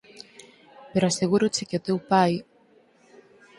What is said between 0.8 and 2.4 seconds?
Pero asegúroche que o teu pai